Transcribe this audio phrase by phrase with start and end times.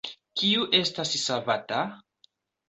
[0.39, 1.83] Kiu estas savata?